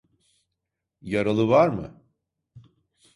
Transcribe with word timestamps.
Yaralı 1.01 1.47
var 1.49 1.67
mı? 1.69 2.01